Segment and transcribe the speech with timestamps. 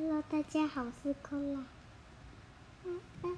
[0.00, 1.64] Hello，大家好，我是空啦。
[2.84, 3.36] 嗯嗯，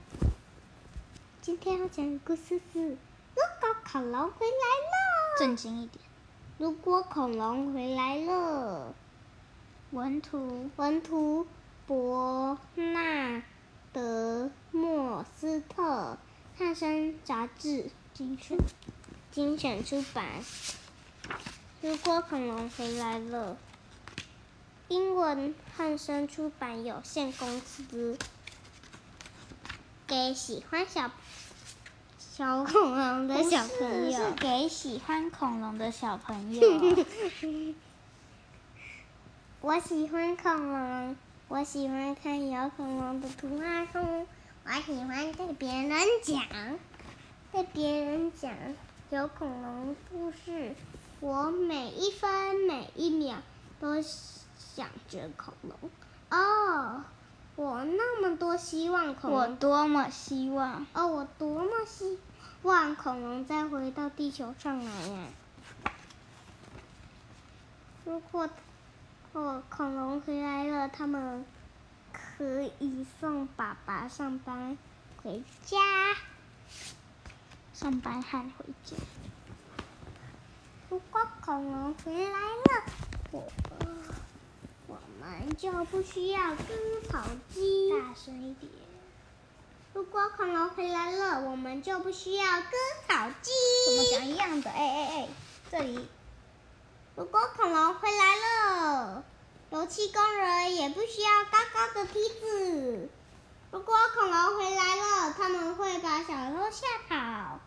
[1.41, 6.04] 今天要讲的故事是：如果恐龙回来了，正经一点。
[6.58, 8.95] 如果恐龙回来了，
[9.93, 11.46] 文图文图
[11.87, 13.43] 伯纳
[13.95, 16.19] 德莫斯特，
[16.59, 18.59] 汉森杂志精选
[19.31, 20.27] 精选出版。
[21.81, 23.57] 如果恐龙回来了，
[24.91, 28.18] 英文汉生出版有限公司，
[30.04, 31.12] 给喜欢小
[32.18, 34.32] 小恐龙的小朋是友。
[34.32, 36.60] 给喜欢恐龙的小朋友。
[39.62, 44.26] 我喜欢恐龙，我喜欢看有恐龙的图画书，
[44.64, 45.88] 我喜欢对别人
[46.24, 46.42] 讲，
[47.52, 48.52] 对别人讲
[49.10, 50.74] 有恐龙故事。
[51.20, 53.36] 我每一分每一秒
[53.78, 54.02] 都
[54.80, 55.90] 想着恐龙。
[56.30, 57.04] 哦，
[57.54, 62.18] 我那么多希望恐龙我，多么希望哦，我多么希
[62.62, 65.25] 望恐龙再回到地球上来呀！
[68.06, 68.48] 如果
[69.34, 71.44] 哦恐龙回来了，他们
[72.11, 74.78] 可以送爸爸上班
[75.22, 75.77] 回家。
[77.75, 78.97] 上班和回家。
[80.89, 82.83] 如果恐龙回来了，
[83.31, 83.44] 我
[83.81, 83.90] 我
[85.23, 86.65] 我们就不需要割
[87.11, 87.91] 草机。
[87.91, 88.73] 大声一点。
[89.93, 92.71] 如果恐龙回来了，我们就不需要割
[93.07, 93.51] 草机。
[93.87, 94.71] 怎么讲一样的？
[94.71, 95.29] 哎哎哎，
[95.71, 96.09] 这里
[97.17, 99.23] 如果恐龙回来了，
[99.71, 103.11] 油漆工人也不需要高高的梯子。
[103.73, 107.61] 如果恐龙回来了，他们会把小偷吓跑。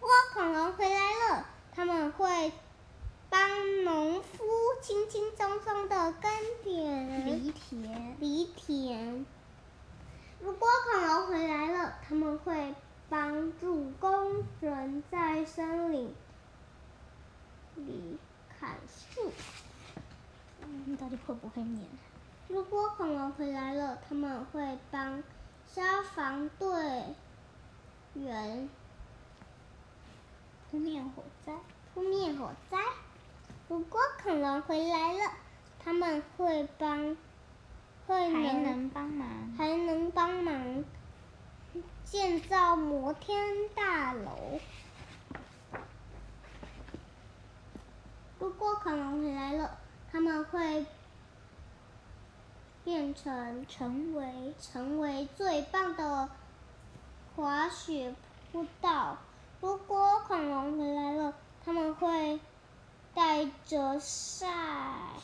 [0.00, 2.52] 如果恐龙回来了，他们会
[3.34, 4.44] 帮农夫
[4.80, 6.30] 轻轻松松的耕
[6.62, 8.16] 田、犁田。
[8.20, 9.26] 犁田。
[10.40, 12.72] 如果恐龙回来了，他们会
[13.08, 16.14] 帮助工人在森林
[17.74, 18.16] 里
[18.48, 19.32] 砍树。
[20.86, 21.88] 你到底会不会念？
[22.46, 25.20] 如果恐龙回来了，他们会帮
[25.66, 25.82] 消
[26.14, 26.68] 防队
[28.14, 28.68] 员
[30.70, 31.52] 扑灭火灾。
[31.92, 32.78] 扑灭火灾。
[33.68, 35.32] 如果恐龙回来了，
[35.82, 37.16] 他们会帮，
[38.06, 39.26] 会还能帮忙。
[39.56, 40.84] 还能帮忙
[42.04, 43.38] 建造摩天
[43.74, 44.60] 大楼。
[48.38, 49.78] 如果恐龙回来了，
[50.12, 50.84] 他们会
[52.84, 56.28] 变成成为成为最棒的
[57.34, 58.14] 滑雪
[58.52, 59.16] 步道。
[59.60, 61.32] 如果恐龙回来了，
[61.64, 62.38] 他们会
[63.14, 64.46] 带着晒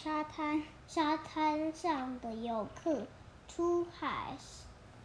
[0.02, 0.62] 沙滩。
[0.88, 3.06] 沙滩上的游客
[3.46, 4.36] 出海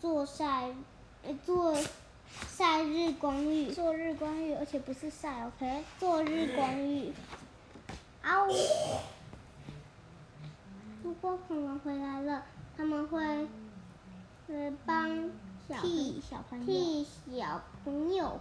[0.01, 0.73] 做晒，
[1.21, 1.77] 呃，做
[2.47, 5.83] 晒日光浴，做日光浴，而且不是晒，OK？
[5.99, 7.13] 做日光浴。
[8.23, 8.51] 啊呜！
[11.03, 12.43] 如果恐龙回来了，
[12.75, 13.47] 他们会
[14.47, 15.29] 呃帮
[15.67, 16.65] 小替小朋友。
[16.65, 18.39] 替小朋友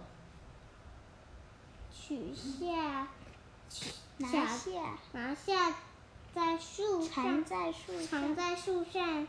[1.93, 3.07] 取下
[4.17, 4.71] 拿下下。
[5.11, 5.75] 拿下
[6.33, 8.21] 在树缠上在树上。
[8.21, 9.27] 藏在树上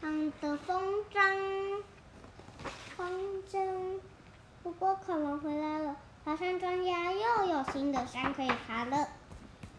[0.00, 1.82] 嗯的风筝，
[2.96, 4.00] 风筝。
[4.62, 9.08] 不过恐龙回来了，爬山专家又有新的山可以爬了。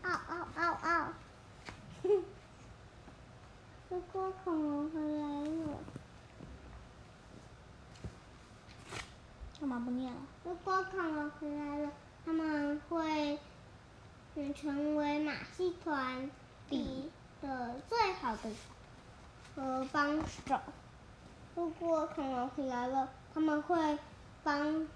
[0.04, 1.14] 嗷嗷嗷嗷！
[3.90, 5.78] 不过恐龙回来了，
[9.60, 10.20] 干嘛不念了？
[10.44, 11.92] 如果恐龙回来了，
[14.54, 16.30] 成为马戏团
[16.70, 17.12] 里
[17.42, 18.50] 的最好的
[19.56, 20.60] 呃帮手。
[21.56, 23.98] 如果恐龙回来了，他们会
[24.44, 24.88] 帮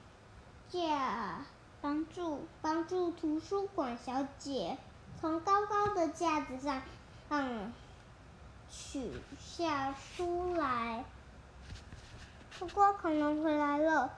[0.69, 1.45] 架
[1.81, 4.77] 帮助帮助图书馆小姐
[5.19, 6.81] 从高高的架子上
[7.29, 7.73] 嗯
[8.69, 11.03] 取下书来。
[12.59, 14.11] 如果恐龙回来了，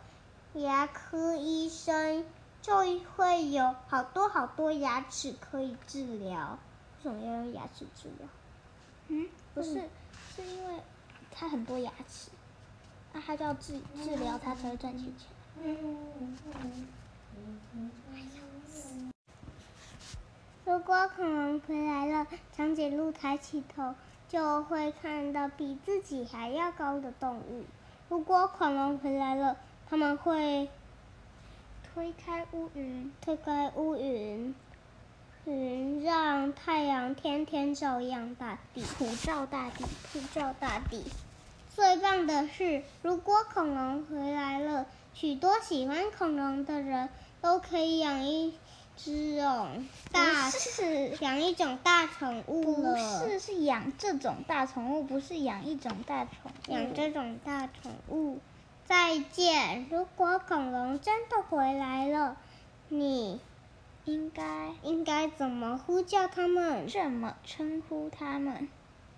[0.53, 2.25] 牙科医生
[2.63, 6.57] 就会有好多好多牙齿可以治疗。
[7.03, 8.27] 为什么要用牙齿治疗？
[9.09, 9.81] 嗯，不是，
[10.33, 10.81] 是因为
[11.29, 12.31] 它很多牙齿，
[13.11, 15.27] 那它就要治治疗它才会赚钱钱。
[20.65, 22.25] 如果恐龙回来了，
[22.55, 23.93] 长颈鹿抬起头
[24.29, 27.65] 就会看到比自己还要高的动物。
[28.07, 29.57] 如果恐龙回来了，
[29.89, 30.69] 他们会
[31.93, 34.55] 推开乌云，推开乌云，
[35.45, 39.85] 云，让太阳天天照耀大地，普照大地。
[40.11, 41.03] 普照大地。
[41.75, 47.09] 最棒的是，如果恐龙回来了，许多喜欢恐龙的人
[47.41, 48.55] 都可以养一
[48.97, 49.67] 只哦
[50.11, 52.95] 大不是养一种大宠物不。
[52.97, 56.71] 是，是养这种大宠物，不是养一种大宠物。
[56.71, 58.39] 养这种大宠物。
[58.85, 59.87] 再见！
[59.89, 62.35] 如果恐龙真的回来了，
[62.89, 63.39] 你
[64.05, 66.87] 应该应该怎么呼叫它们？
[66.87, 68.67] 怎么称呼它们：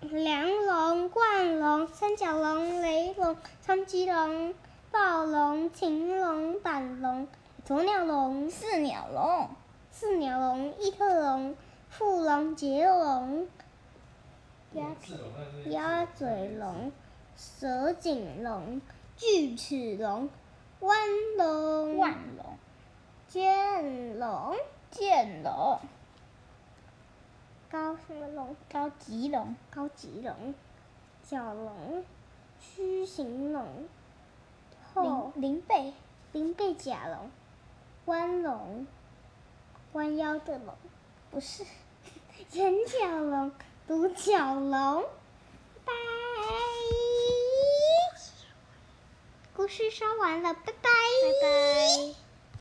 [0.00, 4.54] 梁龙、冠龙、三角龙、雷龙、长棘龙、
[4.90, 7.26] 暴龙、禽龙、板龙、
[7.66, 9.48] 鸵鸟龙、四鸟龙、
[9.90, 11.56] 四鸟龙、异特龙、
[11.90, 13.48] 富龙、杰龙、
[14.74, 14.84] 鸭
[15.70, 16.92] 鸭嘴龙、
[17.36, 18.80] 蛇颈龙、
[19.16, 20.28] 锯齿龙、
[20.80, 20.98] 弯
[21.38, 22.58] 龙、万龙、
[23.28, 24.54] 剑龙、
[24.90, 25.80] 剑龙、
[27.70, 28.54] 高什么龙？
[28.70, 30.54] 高棘龙、高棘龙、
[31.22, 32.04] 角龙、
[32.60, 33.88] 须形龙、
[34.92, 35.32] 后。
[35.34, 35.94] 灵灵贝、
[36.32, 37.30] 灵贝甲龙、
[38.04, 38.86] 弯龙、
[39.94, 40.74] 弯腰的龙，
[41.30, 41.64] 不是。
[42.52, 43.50] 人角龙、
[43.88, 45.04] 独角龙。
[49.66, 52.25] 故事说完了，拜拜，拜拜。